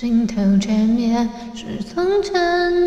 [0.00, 2.32] 镜头前面是从前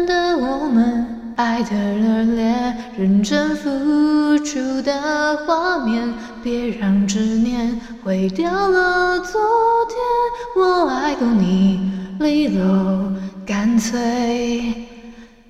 [0.06, 6.08] 的我们，爱的热烈，认真付出的画面。
[6.42, 9.42] 别让执念毁掉了昨
[9.90, 11.82] 天，我爱过你，
[12.22, 13.12] 利落
[13.46, 14.74] 干脆。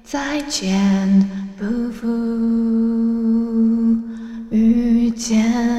[0.04, 2.08] 再见，不负
[4.50, 5.71] 遇见。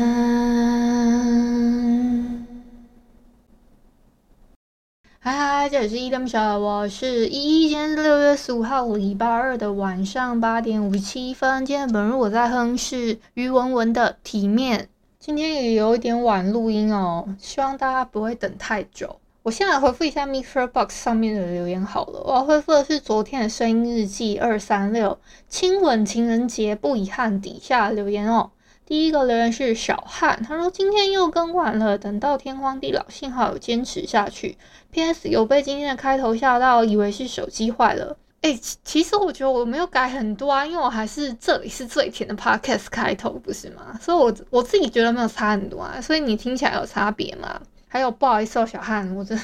[5.25, 7.69] 嗨嗨，这里是依依恋不舍，我是依依。
[7.69, 11.64] 今天是六月十五号，礼拜二的晚上八点五十七分。
[11.64, 14.81] 今天本日我在哼是于文文的《体面》。
[15.20, 19.14] 今天也有一点晚录音哦，希望大家不会等太久。
[19.45, 22.20] 我先来回复一下 MixerBox 上面的留言好了。
[22.25, 25.17] 我要回复的是昨天的声音日记二三六
[25.48, 28.51] 亲吻情人节不遗憾底下留言哦。
[28.84, 34.58] 第一个留言是小汉，他说今天又更晚了，等到天荒地老，幸好有坚持下去。
[34.91, 38.16] PS 有被今天的开头吓到，以为是手机坏了。
[38.42, 43.97] 诶、欸，其实我觉得我没有改很多啊，因为我还是这里是最甜的 Podcast 开头不是吗？
[44.00, 47.61] 所以我我自己觉得没有差很多啊，所以你听起来有差别吗？
[47.86, 49.39] 还有不好意思哦，小汉，我真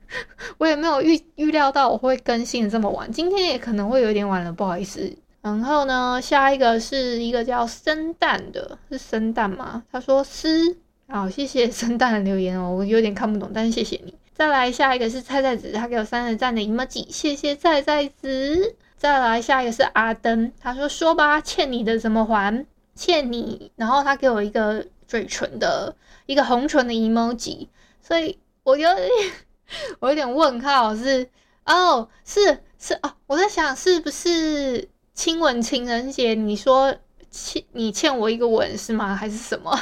[0.58, 5.16] 我也没有预预料到我会更新的这么晚，今天也可能会有点晚了，不好意思。
[5.44, 9.82] 然后呢，下一个是一个叫生蛋的，是生蛋吗？
[9.92, 10.74] 他说是，
[11.06, 14.14] 好，谢谢生蛋的留言哦，我有点看不懂，但是谢谢你。
[14.32, 18.74] 再来下一个是菜菜子，他给我三十赞的 emoji，谢谢菜菜子。
[18.96, 22.64] 再来下一个是阿登，他说说吧，欠你的怎么还？
[22.94, 25.94] 欠你，然后他给我一个嘴唇的
[26.24, 27.68] 一个红唇的 emoji。
[28.00, 29.08] 所以我有点，
[30.00, 31.28] 我有点问号，是
[31.66, 36.34] 哦，是是哦，我在想是不是亲吻情人节？
[36.34, 36.94] 你说
[37.30, 39.14] 欠你欠我一个吻是吗？
[39.14, 39.78] 还是什么？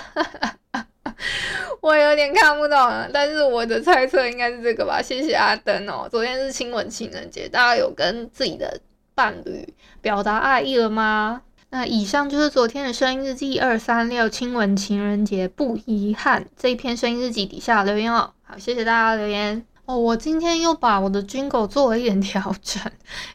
[1.80, 2.78] 我有点看不懂，
[3.12, 5.02] 但是我的猜测应该是这个吧。
[5.02, 8.80] 谢谢阿登哦，昨天是亲吻情人节，大家有跟自己的
[9.14, 11.42] 伴侣表达爱意了吗？
[11.70, 19.98] 那以上就是昨天的声音日记二三六亲吻情人节不遗憾这一篇声音日记底下留言哦，好，谢谢大家留言哦。
[19.98, 22.82] 我今天又把我的军狗做了一点调整，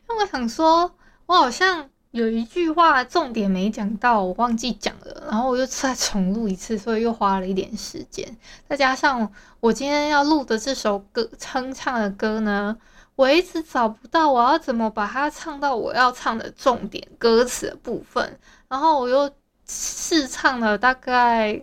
[0.08, 0.92] 因为我想说，
[1.28, 8.26] 我好像有一句话重点没讲到，我忘记讲了，然后我又再重录一次，所以又花了一点时间，
[8.68, 12.76] 再加上我今天要录的这首歌哼唱的歌呢。
[13.18, 18.40] 我一直找不到我要怎么把它唱到我要唱的重点歌词的部分，
[18.70, 19.30] 然后我又
[19.68, 21.60] 试唱了大概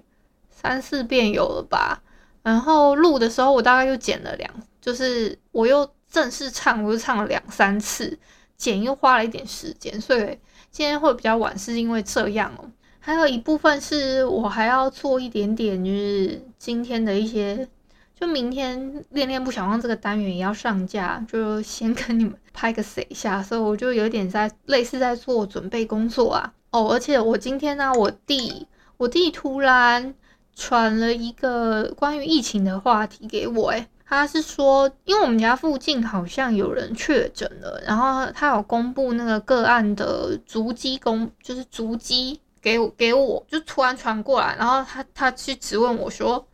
[0.50, 2.02] 三四遍有了吧，
[2.42, 8.18] 然后录的时候我大概又剪了两，就是我又正式唱，我又唱了两三次，
[8.56, 10.38] 剪又花了一点时间，所以
[10.70, 12.70] 今天会比较晚是因为这样哦。
[13.00, 17.68] 还有一部分是我还要做一点点，就是今天的一些。
[18.16, 26.54] 就明天恋恋不想忘这个单元也要上架，就先跟你们拍个谁一下，所以我就有点在类似在做准备工作啊。
[26.70, 30.14] 哦，而且我今天呢，我弟我弟突然
[30.54, 46.46] 传了一个关于疫情的话题给我，诶，他是说，因为我们家附近好像有人确诊了，然后他有公布那个个案的足迹公，就是足迹给我给我，就突然传过来，然后他他去质问我说。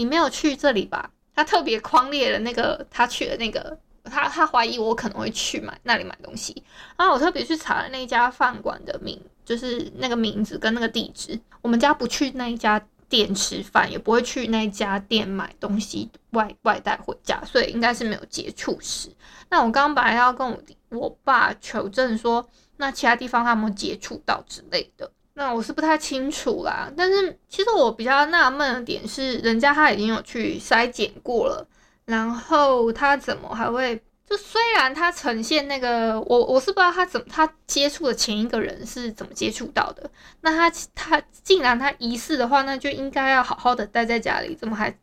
[0.00, 1.10] 你没有去这里吧？
[1.34, 6.62] 他特别匡列了那个他去的那个，他他怀疑我可能会去买那里买东西，
[6.96, 11.36] 然后我特别去查了那家饭馆的名，就是那个名字跟那个地址。
[11.62, 19.08] 我们家不去那一家店吃饭，也不会去那家店买东西外外带回家，所以应该是没有接触史。
[19.50, 20.58] 那我刚刚本来要跟我
[20.90, 22.46] 我爸求证说，
[22.76, 25.10] 那其他地方他有没有接触到之类的。
[25.34, 31.66] 那我是不太清楚啦，但是其实我比较纳闷的点是，人家他已经有去筛检过了，
[32.06, 40.10] 然后他怎么还会就虽然他呈现那个我我是不知道他怎他接触的前一个人是怎么接触到的，
[40.42, 44.94] 那他他既然他疑似的话，那就应该要好好的待在家里，怎么还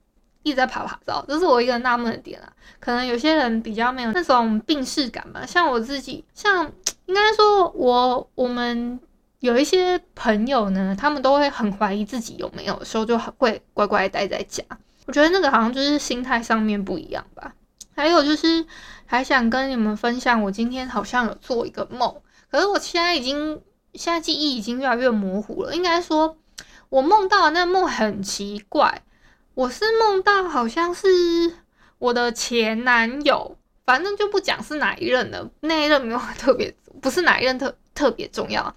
[0.44, 1.26] 一直在爬爬走？
[1.28, 2.52] 这是我一个纳闷的点啊。
[2.80, 6.72] 可能有些人比较没有那种病识感吧，像我自己，像
[7.08, 9.00] 应该说我我们。
[9.42, 14.64] 有一些朋友呢，他们都会很怀疑自己有没有时候，就会乖乖待在家。
[15.06, 17.54] 我觉得那个好像就是心态上面不一样吧。
[17.96, 18.66] 还有就是
[19.06, 22.22] 还想跟你们分享，我今天好像有做一个梦，
[22.52, 23.62] 可是我现在已经
[23.94, 25.74] 现在记忆已经越来越模糊了。
[25.74, 26.38] 应该说，
[26.90, 29.02] 我梦到的那梦很奇怪，
[29.54, 31.08] 我是梦到好像是
[31.98, 38.76] 我的前男友，反正就不讲是哪一任的，那一任没有特别，不是哪一任特特别重要，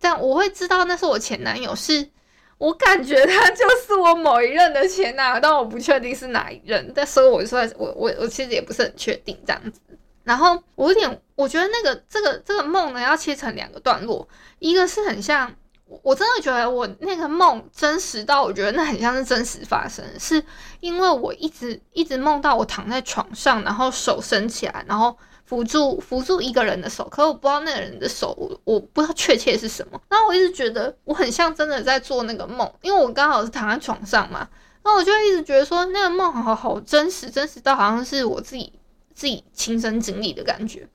[0.00, 2.10] 但我会知道那是我前男友是。
[2.58, 6.92] 我感觉他就是我某一任的前男友，但我不确定是哪一任。
[6.94, 9.80] 但所以我说，我我我其实也不是很确定这样子。
[10.24, 14.28] 然后我有点，我觉得那个这个这个梦呢，要切成两个段落，
[14.58, 15.54] 一个是很像，
[16.02, 20.42] 我真的觉得我那个梦真实到，我觉得那很像是真实发生，是
[20.80, 25.16] 因为我一直一直梦到我躺在床上，然后手伸起来，然后。
[25.48, 29.98] 扶住扶住一个人的手，可是我不知道那个人的手，我我不知道确切是什么。
[30.10, 34.46] 然后我一直觉得我很像真的在做那个梦，因为我刚好是躺在床上嘛。
[34.82, 38.70] 然后我就一直觉得说那个梦好好真实，真实到好像是我自己
[39.14, 40.86] 自己亲身经历的感觉。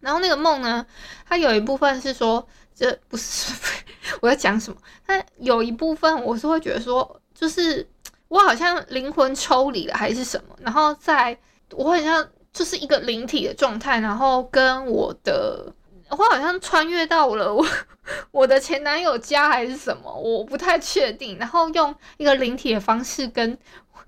[0.00, 0.84] 然后那个梦呢，
[1.26, 3.54] 它有一部分是说，这不是
[4.20, 4.76] 我在讲什么，
[5.06, 7.88] 它有一部分我是会觉得说，就是
[8.28, 11.38] 我好像灵魂抽离了还是什么，然后在
[11.70, 12.28] 我很像。
[12.52, 15.72] 就是一个灵体的状态，然后跟我的，
[16.10, 17.66] 我好像穿越到了我
[18.30, 21.38] 我的前男友家还是什么，我不太确定。
[21.38, 23.56] 然后用一个灵体的方式跟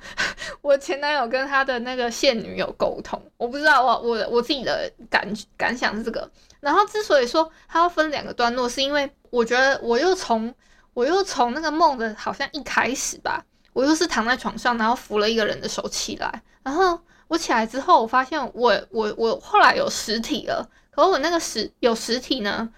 [0.61, 5.26] 我前男友跟他的那个现女友沟通，我不知道我我我自己的感
[5.56, 6.31] 感想是这个。
[6.61, 10.55] 然后之所以说他要分两个段落，是因为我觉得我又从
[10.93, 13.43] 我又从那个梦的好像一开始吧，
[13.73, 17.00] 我又是躺在床上，然后扶了一个人的手起来，然后。
[17.34, 22.69] 我起来之后，我发现我我我后来有实体了，可我那个实有实体呢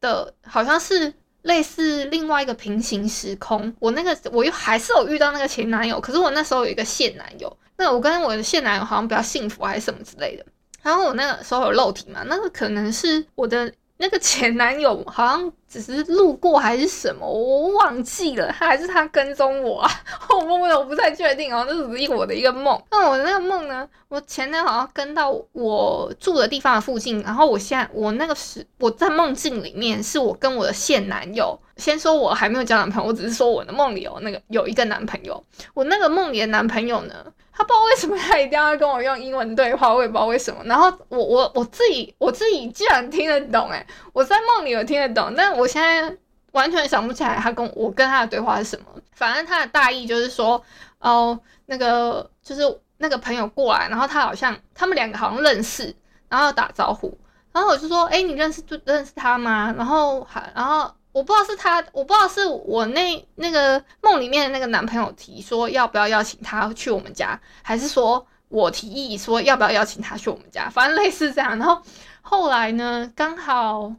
[0.00, 1.12] 的，好像是
[1.42, 3.74] 类似另外一个平行时空。
[3.80, 10.46] 我那个我又还是有遇到那个前男友，可是我那时候有一个现男友，那我跟我的现男友好像比较幸福还是什么之类的。
[10.82, 13.72] 然后我那个时候有肉体嘛，那个可能是我的。
[13.98, 19.90] 那个前男友好像只是路过还是什么，我忘记了，他还是他跟踪我啊？
[20.30, 22.80] 我梦的我不太确定哦，这只是我的一个梦。
[22.90, 23.88] 那我那个梦呢？
[24.08, 31.58] 我前男友好像跟到我住的地方的附近，然后我现在我那个时我在梦境里面是我跟我的现男友。
[31.76, 35.42] 先说我还没有交男朋友，我只是说我的梦里有那个有一个男朋友。
[35.74, 37.14] 我那个梦里的男朋友呢？
[37.56, 40.62] 他不知道为什么他一定要跟我用英文对话，我也不知道为什么。
[40.64, 46.14] 然后我我我自己我自己居然听得懂，诶，我在梦里有听得懂，但我现在
[46.52, 48.84] 完全想不起来他跟我跟他的对话是什么。
[49.12, 50.62] 反正他的大意就是说，
[50.98, 52.62] 哦，那个就是
[52.98, 55.94] 那个朋友过来，然后他好像他们两个好像认识，
[56.28, 57.16] 然后打招呼，
[57.52, 59.74] 然后我就说，诶，你认识就认识他吗？
[59.78, 60.92] 然后还然后。
[61.16, 71.58] 我不知道是他，我不知道是我那那个梦里面的那个男朋友提说要不要邀请他去我们家，还是说我提议说要不要邀请他去我们家，反正类似这样。
[71.58, 71.80] 然后
[72.20, 73.90] 后来呢，刚好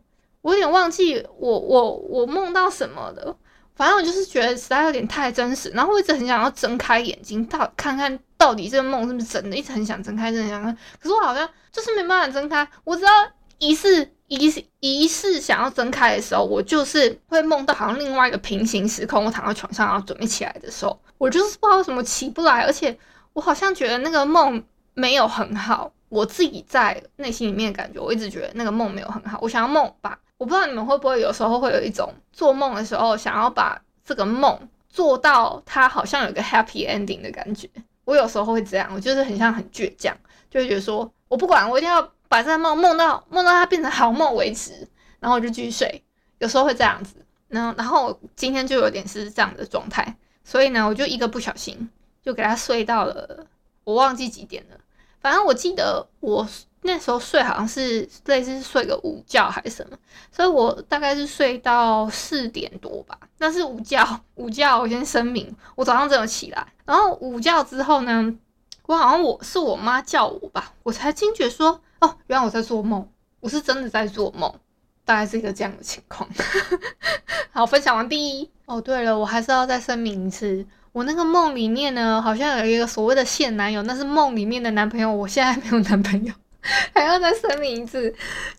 [0.44, 3.36] 我有点忘记我我我梦到什么了，
[3.74, 13.12] 反正我就是觉得实在有点太真实，然后我一直很想要睁开眼睛，到看看到底这个梦是不是真的，一直很想睁开，真的想看，可是我好像就是没办法睁开，我只要
[13.58, 14.12] 疑似。
[14.28, 22.98] 疑疑似想要睁开的时候，我就是会梦到好像另外一个平行时空，我躺在床上然后准备起来的时候，我就是不知道为什么起不来，而且
[23.32, 24.62] 我好像觉得那个梦
[24.94, 29.40] 没有很好，我自己在内心里面感觉，我一直觉得那个梦没有很好。
[29.42, 37.70] 我想要梦吧，我不知道你们会不会有时候会有一种做梦的时候想要把这个梦做到它好像有个 happy ending 的感觉。
[38.04, 40.14] 我有时候会这样，我就是很像很倔强，
[40.50, 42.12] 就会觉得说我不管，我一定要。
[42.28, 44.88] 把这个梦梦到梦到它变成好梦为止，
[45.20, 46.04] 然后我就继续睡。
[46.40, 47.16] 有时候会这样子，
[47.48, 51.90] 然后然后今天就有点是这样的状态，所以呢，我就一个不小心
[52.22, 53.48] 就给他睡到了，
[53.84, 54.78] 我忘记几点了。
[55.20, 56.48] 反正我记得我
[56.84, 59.98] 那时候睡好像是类似是睡个午觉还是什么，
[60.32, 63.18] 所以我大概是睡到四点多吧。
[63.40, 64.06] 那是午觉，
[64.36, 68.32] 午觉我先声明，我早上真的起来，然后午觉之后呢，
[68.88, 71.80] 我好像我是我妈叫我吧，我才惊觉说。
[72.00, 73.08] 哦，原来我在做梦，
[73.40, 74.54] 我是真的在做梦，
[75.04, 76.30] 大概是一个这样的情况。
[77.52, 78.50] 好，分享完第一。
[78.66, 86.34] 哦，对了，我还是要再声明一次，我那个梦里面呢，好像有一个所谓的现男友，那是梦里面的男朋友，我现在没有男朋友，
[86.94, 88.14] 还要再声明一次，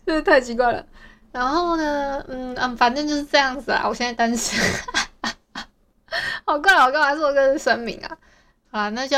[0.05, 0.85] 真是太奇怪了。
[1.31, 4.59] 然后呢，嗯嗯，反正就是这样子啊，我现在单身，
[6.43, 8.17] 好怪，好怪，还是我跟声明啊？
[8.71, 9.17] 好，那就